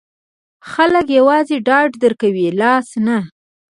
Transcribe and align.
خلګ 0.71 1.07
یوازې 1.19 1.57
ډاډ 1.67 1.91
درکوي، 2.03 2.47
لاس 2.61 2.87
نه. 3.05 3.17